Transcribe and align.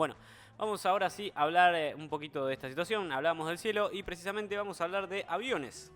Bueno, 0.00 0.16
vamos 0.56 0.86
ahora 0.86 1.10
sí 1.10 1.30
a 1.34 1.42
hablar 1.42 1.74
eh, 1.74 1.94
un 1.94 2.08
poquito 2.08 2.46
de 2.46 2.54
esta 2.54 2.70
situación. 2.70 3.12
Hablamos 3.12 3.46
del 3.46 3.58
cielo 3.58 3.90
y 3.92 4.02
precisamente 4.02 4.56
vamos 4.56 4.80
a 4.80 4.84
hablar 4.84 5.10
de 5.10 5.26
aviones. 5.28 5.92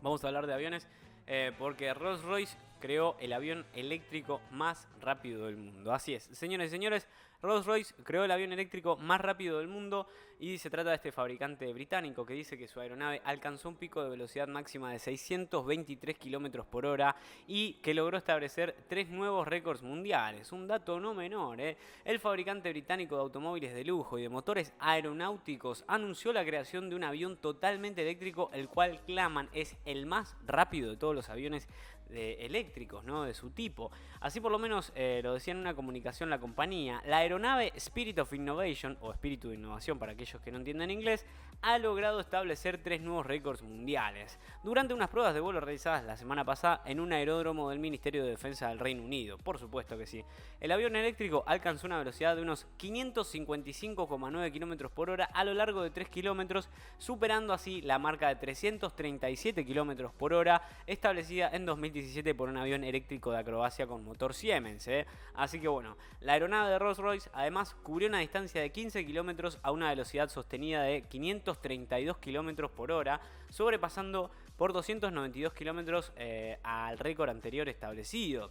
Vamos 0.00 0.24
a 0.24 0.28
hablar 0.28 0.46
de 0.46 0.54
aviones 0.54 0.88
eh, 1.26 1.52
porque 1.58 1.92
Rolls 1.92 2.22
Royce 2.22 2.56
creó 2.82 3.16
el 3.20 3.32
avión 3.32 3.64
eléctrico 3.72 4.42
más 4.50 4.88
rápido 5.00 5.46
del 5.46 5.56
mundo. 5.56 5.92
Así 5.94 6.14
es, 6.14 6.24
señores 6.24 6.66
y 6.66 6.70
señores, 6.70 7.08
Rolls-Royce 7.42 7.94
creó 8.04 8.24
el 8.24 8.30
avión 8.30 8.52
eléctrico 8.52 8.96
más 8.96 9.20
rápido 9.20 9.58
del 9.58 9.68
mundo 9.68 10.06
y 10.38 10.58
se 10.58 10.70
trata 10.70 10.90
de 10.90 10.96
este 10.96 11.12
fabricante 11.12 11.72
británico 11.72 12.24
que 12.26 12.34
dice 12.34 12.58
que 12.58 12.68
su 12.68 12.80
aeronave 12.80 13.20
alcanzó 13.24 13.68
un 13.68 13.76
pico 13.76 14.02
de 14.02 14.10
velocidad 14.10 14.46
máxima 14.46 14.92
de 14.92 14.98
623 14.98 16.18
km 16.18 16.64
por 16.64 16.86
hora 16.86 17.16
y 17.46 17.74
que 17.74 17.94
logró 17.94 18.18
establecer 18.18 18.76
tres 18.88 19.08
nuevos 19.08 19.46
récords 19.46 19.82
mundiales. 19.82 20.52
Un 20.52 20.68
dato 20.68 21.00
no 21.00 21.14
menor, 21.14 21.60
¿eh? 21.60 21.76
El 22.04 22.20
fabricante 22.20 22.70
británico 22.70 23.16
de 23.16 23.22
automóviles 23.22 23.74
de 23.74 23.84
lujo 23.84 24.18
y 24.18 24.22
de 24.22 24.28
motores 24.28 24.72
aeronáuticos 24.78 25.84
anunció 25.86 26.32
la 26.32 26.44
creación 26.44 26.90
de 26.90 26.96
un 26.96 27.04
avión 27.04 27.36
totalmente 27.36 28.02
eléctrico, 28.02 28.50
el 28.52 28.68
cual 28.68 29.00
claman 29.04 29.48
es 29.52 29.76
el 29.84 30.06
más 30.06 30.36
rápido 30.46 30.90
de 30.90 30.96
todos 30.96 31.14
los 31.14 31.28
aviones 31.28 31.68
de 32.12 32.44
eléctricos, 32.44 33.04
¿no? 33.04 33.24
De 33.24 33.34
su 33.34 33.50
tipo. 33.50 33.90
Así 34.20 34.40
por 34.40 34.52
lo 34.52 34.58
menos 34.58 34.92
eh, 34.94 35.20
lo 35.22 35.34
decía 35.34 35.52
en 35.52 35.58
una 35.58 35.74
comunicación 35.74 36.30
la 36.30 36.38
compañía. 36.38 37.02
La 37.06 37.18
aeronave 37.18 37.72
Spirit 37.76 38.18
of 38.18 38.32
Innovation, 38.32 38.96
o 39.00 39.10
Espíritu 39.10 39.48
de 39.48 39.56
Innovación 39.56 39.98
para 39.98 40.12
aquellos 40.12 40.40
que 40.42 40.52
no 40.52 40.58
entienden 40.58 40.90
inglés, 40.90 41.26
ha 41.62 41.78
logrado 41.78 42.20
establecer 42.20 42.82
tres 42.82 43.00
nuevos 43.00 43.24
récords 43.24 43.62
mundiales. 43.62 44.38
Durante 44.62 44.94
unas 44.94 45.08
pruebas 45.08 45.32
de 45.34 45.40
vuelo 45.40 45.60
realizadas 45.60 46.04
la 46.04 46.16
semana 46.16 46.44
pasada 46.44 46.82
en 46.84 47.00
un 47.00 47.12
aeródromo 47.12 47.70
del 47.70 47.78
Ministerio 47.78 48.24
de 48.24 48.30
Defensa 48.30 48.68
del 48.68 48.78
Reino 48.78 49.02
Unido. 49.02 49.38
Por 49.38 49.58
supuesto 49.58 49.96
que 49.96 50.06
sí. 50.06 50.24
El 50.60 50.72
avión 50.72 50.96
eléctrico 50.96 51.44
alcanzó 51.46 51.86
una 51.86 51.98
velocidad 51.98 52.36
de 52.36 52.42
unos 52.42 52.66
555,9 52.78 54.52
km 54.52 54.90
por 54.90 55.10
hora 55.10 55.24
a 55.24 55.44
lo 55.44 55.54
largo 55.54 55.82
de 55.82 55.90
3 55.90 56.08
kilómetros, 56.08 56.68
superando 56.98 57.52
así 57.52 57.80
la 57.80 57.98
marca 57.98 58.28
de 58.28 58.36
337 58.36 59.64
km 59.64 60.10
por 60.12 60.32
hora 60.34 60.62
establecida 60.86 61.50
en 61.52 61.64
2017 61.64 62.01
por 62.36 62.48
un 62.48 62.56
avión 62.56 62.84
eléctrico 62.84 63.32
de 63.32 63.38
acrobacia 63.38 63.86
con 63.86 64.04
motor 64.04 64.34
Siemens. 64.34 64.86
¿eh? 64.88 65.06
Así 65.34 65.60
que 65.60 65.68
bueno, 65.68 65.96
la 66.20 66.34
aeronave 66.34 66.70
de 66.70 66.78
Rolls-Royce 66.78 67.30
además 67.32 67.74
cubrió 67.82 68.08
una 68.08 68.18
distancia 68.18 68.60
de 68.60 68.70
15 68.70 69.04
kilómetros 69.06 69.58
a 69.62 69.70
una 69.70 69.88
velocidad 69.88 70.28
sostenida 70.28 70.82
de 70.82 71.02
532 71.02 72.18
kilómetros 72.18 72.70
por 72.70 72.92
hora, 72.92 73.20
sobrepasando 73.50 74.30
por 74.56 74.72
292 74.72 75.52
kilómetros 75.52 76.12
eh, 76.16 76.58
al 76.62 76.98
récord 76.98 77.30
anterior 77.30 77.68
establecido. 77.68 78.50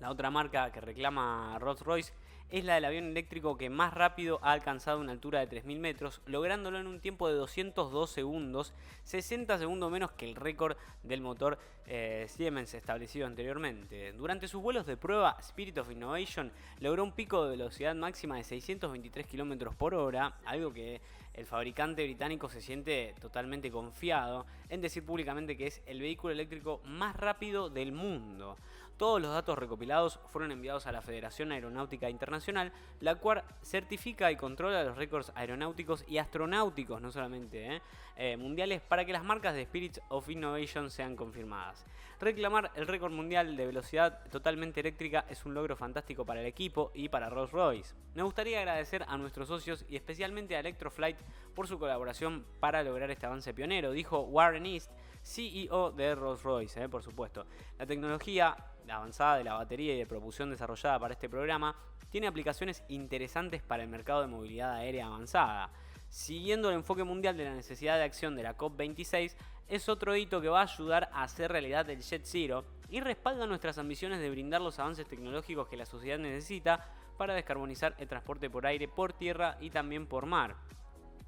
La 0.00 0.10
otra 0.10 0.30
marca 0.30 0.70
que 0.70 0.80
reclama 0.80 1.58
Rolls-Royce 1.58 2.12
es 2.50 2.64
la 2.64 2.74
del 2.74 2.84
avión 2.86 3.04
eléctrico 3.04 3.56
que 3.58 3.68
más 3.70 3.92
rápido 3.92 4.38
ha 4.42 4.52
alcanzado 4.52 5.00
una 5.00 5.12
altura 5.12 5.44
de 5.44 5.62
3.000 5.62 5.78
metros, 5.78 6.20
lográndolo 6.26 6.78
en 6.78 6.86
un 6.86 7.00
tiempo 7.00 7.28
de 7.28 7.34
202 7.34 8.10
segundos, 8.10 8.72
60 9.04 9.58
segundos 9.58 9.90
menos 9.90 10.12
que 10.12 10.28
el 10.28 10.34
récord 10.34 10.76
del 11.02 11.20
motor 11.20 11.58
eh, 11.86 12.26
Siemens 12.28 12.72
establecido 12.74 13.26
anteriormente. 13.26 14.12
Durante 14.12 14.48
sus 14.48 14.62
vuelos 14.62 14.86
de 14.86 14.96
prueba, 14.96 15.36
Spirit 15.40 15.78
of 15.78 15.90
Innovation 15.90 16.50
logró 16.80 17.04
un 17.04 17.12
pico 17.12 17.44
de 17.44 17.50
velocidad 17.50 17.94
máxima 17.94 18.36
de 18.36 18.44
623 18.44 19.26
km 19.26 19.74
por 19.74 19.94
hora, 19.94 20.38
algo 20.44 20.72
que 20.72 21.00
el 21.34 21.46
fabricante 21.46 22.02
británico 22.02 22.48
se 22.48 22.60
siente 22.60 23.14
totalmente 23.20 23.70
confiado 23.70 24.44
en 24.68 24.80
decir 24.80 25.04
públicamente 25.04 25.56
que 25.56 25.68
es 25.68 25.80
el 25.86 26.00
vehículo 26.00 26.32
eléctrico 26.32 26.80
más 26.84 27.14
rápido 27.14 27.70
del 27.70 27.92
mundo. 27.92 28.56
Todos 28.98 29.22
los 29.22 29.32
datos 29.32 29.56
recopilados 29.56 30.18
fueron 30.26 30.50
enviados 30.50 30.88
a 30.88 30.92
la 30.92 31.02
Federación 31.02 31.52
Aeronáutica 31.52 32.10
Internacional, 32.10 32.72
la 32.98 33.14
cual 33.14 33.44
certifica 33.62 34.32
y 34.32 34.36
controla 34.36 34.82
los 34.82 34.96
récords 34.96 35.30
aeronáuticos 35.36 36.04
y 36.08 36.18
astronáuticos, 36.18 37.00
no 37.00 37.12
solamente 37.12 37.76
¿eh? 37.76 37.82
Eh, 38.16 38.36
mundiales, 38.36 38.80
para 38.80 39.04
que 39.04 39.12
las 39.12 39.22
marcas 39.22 39.54
de 39.54 39.66
Spirits 39.66 40.00
of 40.08 40.28
Innovation 40.28 40.90
sean 40.90 41.14
confirmadas. 41.14 41.86
Reclamar 42.20 42.72
el 42.74 42.88
récord 42.88 43.12
mundial 43.12 43.56
de 43.56 43.66
velocidad 43.66 44.28
totalmente 44.32 44.80
eléctrica 44.80 45.24
es 45.30 45.46
un 45.46 45.54
logro 45.54 45.76
fantástico 45.76 46.26
para 46.26 46.40
el 46.40 46.46
equipo 46.46 46.90
y 46.92 47.08
para 47.08 47.30
Rolls 47.30 47.52
Royce. 47.52 47.94
Me 48.16 48.24
gustaría 48.24 48.58
agradecer 48.58 49.04
a 49.06 49.16
nuestros 49.16 49.46
socios 49.46 49.84
y 49.88 49.94
especialmente 49.94 50.56
a 50.56 50.60
Electroflight 50.60 51.18
por 51.54 51.68
su 51.68 51.78
colaboración 51.78 52.44
para 52.58 52.82
lograr 52.82 53.12
este 53.12 53.26
avance 53.26 53.54
pionero, 53.54 53.92
dijo 53.92 54.22
Warren 54.22 54.66
East, 54.66 54.90
CEO 55.22 55.92
de 55.92 56.16
Rolls 56.16 56.42
Royce, 56.42 56.82
¿eh? 56.82 56.88
por 56.88 57.04
supuesto. 57.04 57.46
La 57.78 57.86
tecnología 57.86 58.56
avanzada 58.96 59.36
de 59.36 59.44
la 59.44 59.54
batería 59.54 59.94
y 59.94 59.98
de 59.98 60.06
propulsión 60.06 60.50
desarrollada 60.50 60.98
para 60.98 61.14
este 61.14 61.28
programa 61.28 61.74
tiene 62.10 62.26
aplicaciones 62.26 62.82
interesantes 62.88 63.62
para 63.62 63.82
el 63.82 63.88
mercado 63.88 64.22
de 64.22 64.28
movilidad 64.28 64.74
aérea 64.74 65.06
avanzada. 65.06 65.70
Siguiendo 66.08 66.70
el 66.70 66.76
enfoque 66.76 67.04
mundial 67.04 67.36
de 67.36 67.44
la 67.44 67.54
necesidad 67.54 67.96
de 67.96 68.04
acción 68.04 68.34
de 68.34 68.42
la 68.42 68.56
COP26, 68.56 69.34
es 69.68 69.88
otro 69.88 70.16
hito 70.16 70.40
que 70.40 70.48
va 70.48 70.60
a 70.60 70.62
ayudar 70.62 71.10
a 71.12 71.22
hacer 71.22 71.52
realidad 71.52 71.88
el 71.90 72.00
Jet 72.00 72.24
Zero 72.24 72.64
y 72.88 73.00
respalda 73.00 73.46
nuestras 73.46 73.76
ambiciones 73.76 74.20
de 74.20 74.30
brindar 74.30 74.62
los 74.62 74.78
avances 74.78 75.06
tecnológicos 75.06 75.68
que 75.68 75.76
la 75.76 75.84
sociedad 75.84 76.18
necesita 76.18 76.88
para 77.18 77.34
descarbonizar 77.34 77.94
el 77.98 78.08
transporte 78.08 78.48
por 78.48 78.66
aire, 78.66 78.88
por 78.88 79.12
tierra 79.12 79.58
y 79.60 79.68
también 79.68 80.06
por 80.06 80.24
mar. 80.24 80.56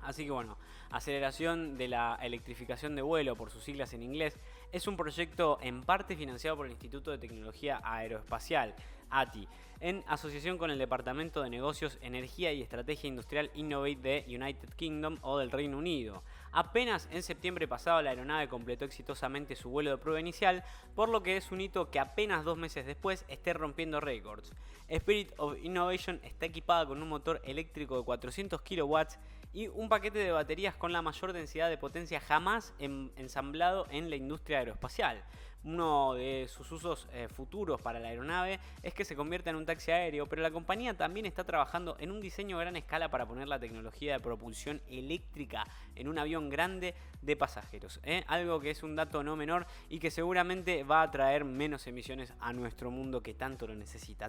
Así 0.00 0.25
que 0.25 0.31
bueno, 0.31 0.56
aceleración 0.91 1.77
de 1.77 1.88
la 1.88 2.19
electrificación 2.22 2.97
de 2.97 3.03
vuelo, 3.03 3.37
por 3.37 3.50
sus 3.50 3.62
siglas 3.62 3.92
en 3.92 4.03
inglés, 4.03 4.38
es 4.73 4.87
un 4.87 4.97
proyecto 4.97 5.59
en 5.63 5.83
parte 5.83 6.17
financiado 6.17 6.57
por 6.57 6.67
el 6.67 6.73
Instituto 6.73 7.11
de 7.11 7.19
Tecnología 7.19 7.81
Aeroespacial, 7.83 8.75
ATI, 9.11 9.49
en 9.81 10.05
asociación 10.07 10.59
con 10.59 10.71
el 10.71 10.79
Departamento 10.79 11.43
de 11.43 11.51
Negocios, 11.51 11.99
Energía 12.03 12.53
y 12.53 12.63
Estrategia 12.63 13.09
Industrial 13.09 13.51
Innovate 13.55 13.97
de 13.97 14.25
United 14.29 14.69
Kingdom 14.77 15.19
o 15.23 15.39
del 15.39 15.51
Reino 15.51 15.79
Unido. 15.79 16.23
Apenas 16.53 17.09
en 17.11 17.23
septiembre 17.23 17.67
pasado 17.67 18.03
la 18.03 18.11
aeronave 18.11 18.49
completó 18.49 18.85
exitosamente 18.85 19.57
su 19.57 19.71
vuelo 19.71 19.91
de 19.91 19.99
prueba 19.99 20.21
inicial, 20.21 20.65
por 20.95 21.09
lo 21.09 21.23
que 21.23 21.37
es 21.37 21.51
un 21.51 21.61
hito 21.61 21.91
que 21.91 21.99
apenas 21.99 22.45
dos 22.45 22.59
meses 22.59 22.87
después 22.87 23.25
esté 23.29 23.53
rompiendo 23.53 24.01
récords. 24.01 24.53
Spirit 24.89 25.33
of 25.39 25.57
Innovation 25.63 26.21
está 26.23 26.47
equipada 26.47 26.87
con 26.87 27.03
un 27.03 27.09
motor 27.09 27.41
eléctrico 27.45 27.97
de 27.97 28.05
400 28.05 28.61
kW 28.61 28.99
y 29.53 29.69
un 29.69 29.88
paquete 29.88 30.19
de 30.19 30.33
baterías 30.33 30.75
con 30.75 30.93
la 30.93 31.03
mayor 31.03 31.33
densidad 31.33 31.69
de 31.69 31.78
potencia 31.78 32.21
jamás 32.21 32.75
ensamblado 32.78 33.87
en 33.91 34.11
la 34.11 34.16
industria 34.16 34.59
aeroespacial. 34.59 35.25
Uno 35.62 36.15
de 36.15 36.47
sus 36.49 36.72
usos 36.72 37.06
eh, 37.12 37.28
futuros 37.28 37.83
para 37.83 38.00
la 38.00 38.09
aeronave 38.09 38.59
es 38.83 38.94
que 38.94 39.05
se 39.05 39.15
convierta 39.15 39.50
en 39.50 39.56
un 39.56 39.66
taxi 39.66 39.91
aéreo, 39.91 40.27
pero 40.27 40.41
la 40.41 40.50
compañía 40.50 40.97
también 40.97 41.27
está 41.27 41.44
trabajando 41.44 41.97
en 42.00 42.10
un 42.10 42.21
diseño 42.21 42.56
a 42.56 42.60
gran 42.62 42.77
escala 42.77 43.10
para 43.10 43.27
poner 43.27 43.47
la 43.47 43.59
tecnología 43.59 44.15
de 44.15 44.21
propulsión 44.21 44.81
eléctrica 44.89 45.66
en 45.97 46.09
un 46.09 46.19
avión 46.19 46.49
grande 46.49 46.94
de 47.21 47.37
pasajeros. 47.37 48.00
¿eh? 48.05 48.25
Algo 48.27 48.59
que 48.60 48.71
es 48.71 48.83
un 48.83 48.97
dato 48.97 49.22
no 49.22 49.37
menor 49.37 49.66
y 49.91 49.99
que 49.99 50.10
seguramente 50.10 50.83
va 50.83 51.03
a 51.03 51.10
traer 51.10 51.44
menos 51.44 51.87
emisiones 51.87 52.33
a 52.41 52.55
nuestro 52.55 52.91
mundo 52.91 53.22
que 53.22 53.34
tanto 53.34 53.66
lo 53.66 53.75
necesita. 53.75 54.28